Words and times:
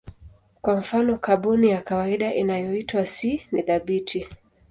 Kwa 0.61 0.75
mfano 0.75 1.17
kaboni 1.17 1.67
ya 1.69 1.81
kawaida 1.81 2.33
inayoitwa 2.33 3.05
C 3.05 3.47
ni 3.51 3.63
thabiti. 3.63 4.27